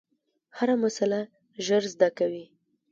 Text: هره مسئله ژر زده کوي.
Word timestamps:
هره 0.57 0.75
مسئله 0.83 1.19
ژر 1.65 1.83
زده 1.93 2.09
کوي. 2.17 2.45